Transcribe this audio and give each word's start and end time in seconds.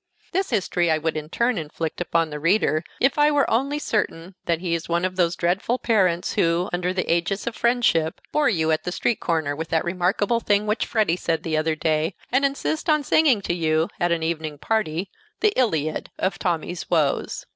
This 0.31 0.49
history 0.49 0.89
I 0.89 0.97
would 0.97 1.15
in 1.15 1.29
turn 1.29 1.59
inflict 1.59 2.01
upon 2.01 2.31
the 2.31 2.39
reader, 2.39 2.83
if 2.99 3.19
I 3.19 3.29
were 3.29 3.47
only 3.47 3.77
certain 3.77 4.33
that 4.45 4.59
he 4.59 4.73
is 4.73 4.89
one 4.89 5.05
of 5.05 5.15
those 5.15 5.35
dreadful 5.35 5.77
parents 5.77 6.33
who, 6.33 6.71
under 6.73 6.91
the 6.91 7.07
aegis 7.13 7.45
of 7.45 7.55
friendship, 7.55 8.19
bore 8.31 8.49
you 8.49 8.71
at 8.71 8.81
a 8.87 8.91
street 8.91 9.19
corner 9.19 9.55
with 9.55 9.67
that 9.69 9.85
remarkable 9.85 10.39
thing 10.39 10.65
which 10.65 10.87
Freddy 10.87 11.17
said 11.17 11.43
the 11.43 11.55
other 11.55 11.75
day, 11.75 12.15
and 12.31 12.43
insist 12.43 12.89
on 12.89 13.03
singing 13.03 13.43
to 13.43 13.53
you, 13.53 13.89
at 13.99 14.11
an 14.11 14.23
evening 14.23 14.57
party, 14.57 15.11
the 15.39 15.53
Iliad 15.55 16.09
of 16.17 16.39
Tommy's 16.39 16.89
woes. 16.89 17.45